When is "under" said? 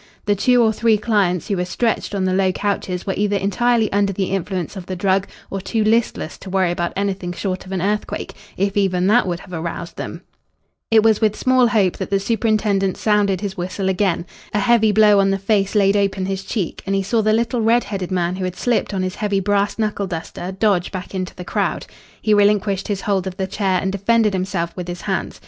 3.93-4.11